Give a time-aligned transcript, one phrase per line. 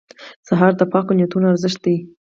[0.47, 1.95] سهار د پاکو نیتونو ارزښت دی.